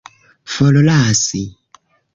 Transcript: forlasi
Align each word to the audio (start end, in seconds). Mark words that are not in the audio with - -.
forlasi 0.53 1.43